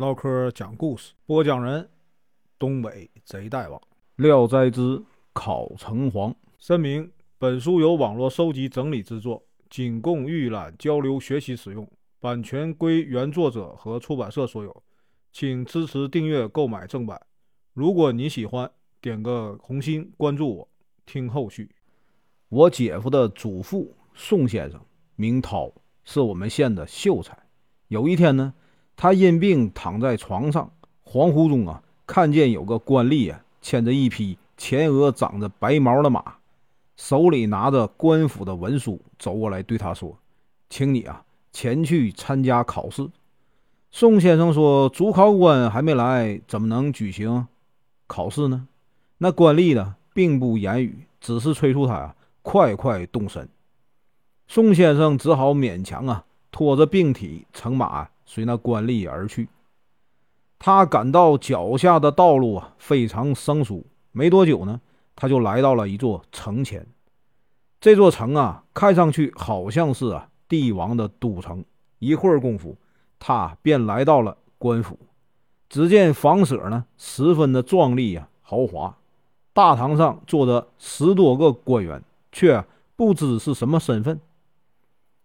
[0.00, 1.86] 唠嗑讲故事，播讲人：
[2.58, 3.78] 东北贼大王。
[4.16, 11.86] 《廖斋之考城隍》声明：本书由网络收集整理制作，仅供预览、交流、学习使用，
[12.18, 14.82] 版权归原作者和出版社所有，
[15.34, 17.20] 请支持订阅、购买正版。
[17.74, 18.70] 如果你喜欢，
[19.02, 20.68] 点个红心，关注我，
[21.04, 21.68] 听后续。
[22.48, 24.80] 我姐夫的祖父宋先生
[25.16, 25.70] 名涛，
[26.04, 27.38] 是我们县的秀才。
[27.88, 28.54] 有一天呢，
[29.02, 30.70] 他因病躺在床上，
[31.06, 36.22] 恍惚中啊，看见有个官吏啊，牵着一匹前额长着白毛的马，
[36.98, 40.14] 手里拿着官府的文书，走过来对他说
[40.68, 43.08] ：“请你啊，前去参加考试。”
[43.90, 47.48] 宋先生说：“主考官还没来，怎么能举行
[48.06, 48.68] 考试呢？”
[49.16, 53.48] 那官吏呢，并不言语，只是催促他呀，快快动身。
[54.46, 59.48] 宋先生只好勉强啊，拖着病体乘马随那官吏而去。
[60.56, 63.84] 他感到脚下的道路啊，非常生疏。
[64.12, 64.80] 没多久呢，
[65.16, 66.86] 他就来到了一座城前。
[67.80, 71.64] 这座城啊，看上去好像是啊帝王的都城。
[71.98, 72.76] 一会儿功夫，
[73.18, 74.96] 他便来到了官府。
[75.68, 78.96] 只见房舍呢，十分的壮丽呀，豪华。
[79.52, 82.00] 大堂上坐着十多个官员，
[82.30, 84.20] 却不知是什么身份。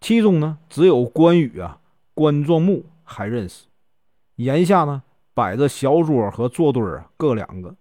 [0.00, 1.78] 其中呢，只有关羽啊、
[2.16, 3.66] 关壮木还认识。
[4.36, 5.02] 檐下呢，
[5.34, 7.76] 摆着小桌和坐墩儿各两个。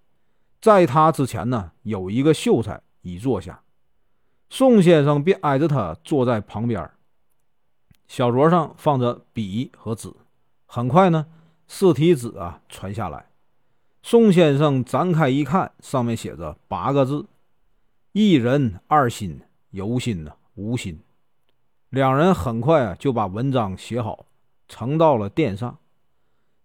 [0.59, 3.61] 在他之前呢，有一个秀才已坐下。
[4.49, 6.91] 宋先生便挨着他坐在旁边。
[8.09, 10.11] 小桌上放着笔和纸。
[10.65, 11.27] 很快呢，
[11.69, 13.27] 试题纸啊传下来。
[14.03, 17.25] 宋先生展开一看，上面写着八个字
[18.11, 20.99] ：“一人二心，有心呢，无心。”
[21.89, 24.25] 两人很快啊就把文章写好，
[24.67, 25.77] 呈到了殿上。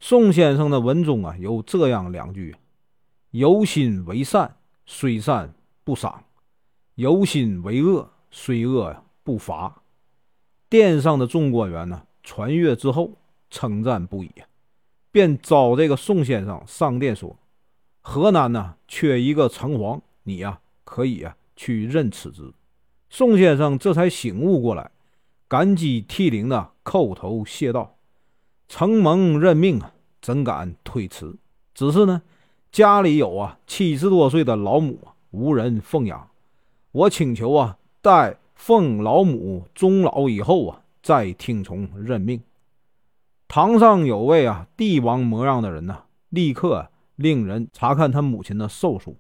[0.00, 2.56] 宋先生的文中啊有这样两句
[3.32, 5.54] ：“由心为善，虽善
[5.84, 6.24] 不赏；
[6.94, 9.82] 由心为恶，虽恶不罚。”
[10.70, 13.12] 殿上的众官员呢传阅之后，
[13.50, 14.30] 称赞不已。
[15.12, 17.36] 便召这个宋先生上殿说
[18.00, 22.52] ：“河南呢缺一个城隍，你呀可以啊去任此职。”
[23.10, 24.90] 宋先生这才醒悟过来，
[25.50, 27.96] 感激涕零的叩头谢道
[28.70, 31.36] ：“承蒙任命啊，怎敢推辞？
[31.74, 32.22] 只是呢，
[32.70, 36.28] 家里有啊七十多岁的老母，无人奉养，
[36.92, 42.40] 我请求啊，待奉老母终老以后啊，再听从任命。”
[43.48, 49.16] 堂上有位啊帝王模样的人呐，立刻令人查看他母亲的寿数。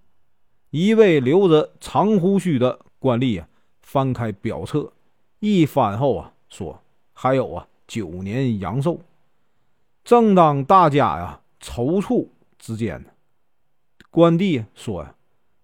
[0.70, 3.48] 一位留着长胡须的官吏啊，
[3.82, 4.92] 翻开表册，
[5.40, 6.80] 一翻后啊，说
[7.12, 9.00] ：“还有啊九年阳寿。”
[10.04, 12.28] 正当大家呀踌躇
[12.58, 13.10] 之间呢，
[14.10, 15.14] 关帝说：“呀，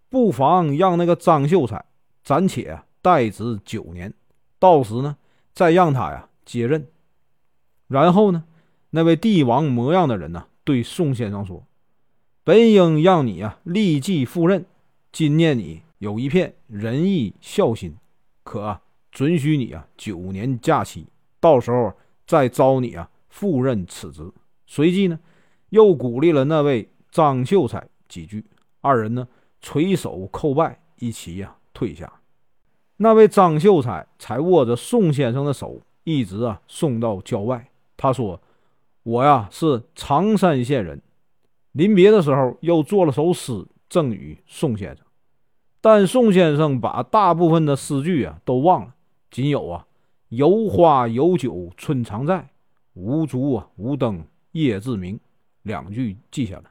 [0.08, 1.84] 不妨让那个张秀才
[2.24, 4.12] 暂且代职九年，
[4.58, 5.16] 到时呢
[5.52, 6.88] 再让他呀接任。”
[7.88, 8.44] 然后呢？
[8.90, 11.66] 那位帝王模样的人呢，对宋先生说
[12.44, 14.64] ：“本应让你啊立即赴任，
[15.12, 17.96] 今念你有一片仁义孝心，
[18.42, 18.80] 可
[19.16, 21.06] 准许你啊九年假期，
[21.40, 21.90] 到时候
[22.26, 24.30] 再招你啊赴任此职。”
[24.68, 25.18] 随即呢，
[25.70, 28.44] 又鼓励了那位张秀才几句，
[28.82, 29.26] 二人呢
[29.62, 32.12] 垂手叩拜，一起呀退下。
[32.98, 37.70] 那位张秀才才握着宋先生的手，一直啊送到郊外。
[37.96, 38.38] 他说。
[39.08, 41.00] 我呀是常山县人，
[41.70, 45.06] 临别的时候又作了首诗赠与宋先生，
[45.80, 48.95] 但宋先生把大部分的诗句啊都忘了，
[49.36, 49.86] 仅有啊
[50.32, 52.48] “有花有酒春常在，
[52.94, 55.20] 无烛啊无灯夜自明”
[55.60, 56.70] 两句记下了。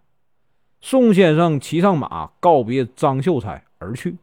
[0.82, 4.18] 宋先生骑上马告别张秀才而去。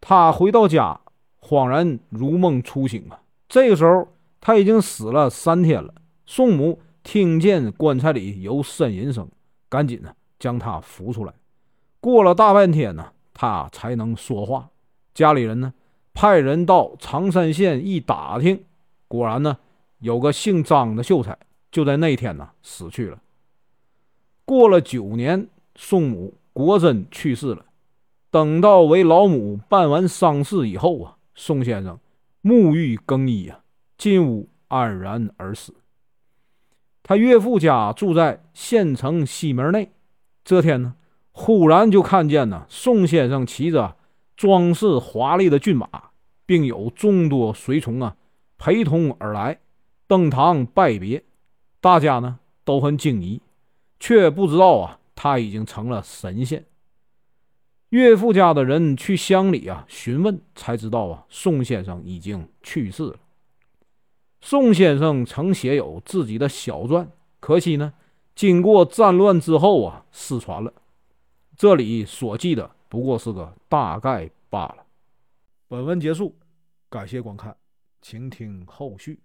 [0.00, 0.98] 他回到家，
[1.38, 3.20] 恍然如梦初醒啊！
[3.46, 4.08] 这个时候
[4.40, 5.92] 他已经死了三天了。
[6.24, 9.28] 宋母听见棺材里有呻吟声，
[9.68, 11.34] 赶紧呢将他扶出来。
[12.00, 14.70] 过了大半天呢，他才能说话。
[15.12, 15.74] 家里人呢
[16.16, 18.64] 派人到常山县一打听，
[19.06, 19.58] 果然呢
[19.98, 21.38] 有个姓张的秀才
[21.70, 23.20] 就在那天呢死去了。
[24.46, 27.66] 过了九年，宋母果真去世了。
[28.30, 31.98] 等到为老母办完丧事以后啊，宋先生
[32.42, 33.60] 沐浴更衣啊，
[33.98, 35.74] 进屋安然而死。
[37.02, 39.92] 他岳父家住在县城西门内。
[40.42, 40.94] 这天呢，
[41.32, 43.96] 忽然就看见呢，宋先生骑着
[44.34, 45.88] 装饰华丽的骏马，
[46.46, 48.16] 并有众多随从啊
[48.56, 49.60] 陪同而来，
[50.06, 51.22] 登堂拜别。
[51.80, 53.42] 大家呢都很惊疑，
[54.00, 56.64] 却不知道啊，他已经成了神仙。
[57.90, 63.16] 岳父家的人去乡里啊询问，才知道啊，宋先生已经去世了。
[64.40, 67.08] 宋先生曾写有自己的小传，
[67.40, 67.92] 可惜呢，
[68.34, 70.72] 经过战乱之后啊，失传了。
[71.56, 74.85] 这里所记的不过是个大概罢了。
[75.68, 76.38] 本文结束，
[76.88, 77.56] 感谢观看，
[78.00, 79.20] 请听后续。